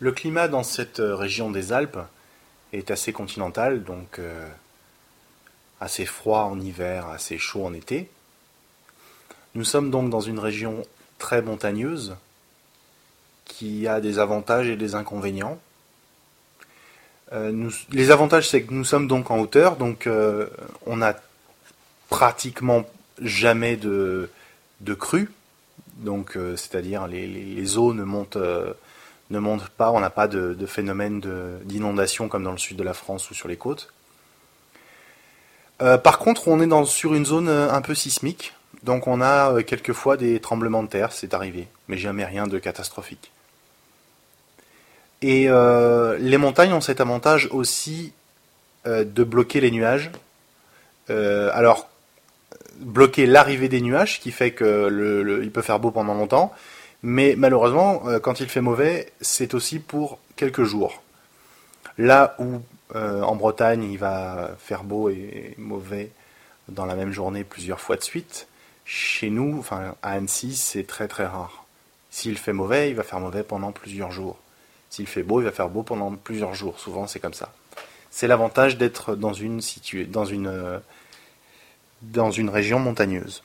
[0.00, 1.98] Le climat dans cette région des Alpes
[2.72, 4.48] est assez continental, donc euh,
[5.80, 8.10] assez froid en hiver, assez chaud en été.
[9.54, 10.84] Nous sommes donc dans une région
[11.18, 12.16] très montagneuse
[13.44, 15.60] qui a des avantages et des inconvénients.
[17.32, 20.48] Euh, les avantages, c'est que nous sommes donc en hauteur, donc euh,
[20.86, 21.14] on a
[22.08, 22.84] pratiquement
[23.20, 24.28] jamais de,
[24.80, 25.30] de crue,
[25.98, 28.38] donc c'est-à-dire les, les, eaux ne montent
[29.34, 31.20] ne montre pas, on n'a pas de, phénomène
[31.64, 33.92] d'inondation comme dans le sud de la France ou sur les côtes.
[35.82, 39.52] Euh, par contre, on est sur une zone euh, un peu sismique, donc on a
[39.52, 43.32] euh, quelquefois des tremblements de terre, c'est arrivé, mais jamais rien de catastrophique.
[45.22, 48.12] Et les montagnes ont cet avantage aussi
[48.84, 50.10] de bloquer les nuages.
[51.08, 51.88] alors,
[52.78, 56.52] bloquer l'arrivée des nuages, qui fait qu'il peut faire beau pendant longtemps,
[57.06, 61.02] mais malheureusement, euh, quand il fait mauvais, c'est aussi pour quelques jours.
[61.98, 62.62] Là où
[62.96, 66.10] euh, en Bretagne, il va faire beau et mauvais
[66.68, 68.48] dans la même journée plusieurs fois de suite,
[68.86, 71.66] chez nous, enfin à Annecy, c'est très très rare.
[72.10, 74.38] S'il fait mauvais, il va faire mauvais pendant plusieurs jours.
[74.88, 76.80] S'il fait beau, il va faire beau pendant plusieurs jours.
[76.80, 77.52] Souvent, c'est comme ça.
[78.10, 79.60] C'est l'avantage d'être dans une,
[80.08, 80.78] dans une, euh,
[82.00, 83.42] dans une région montagneuse.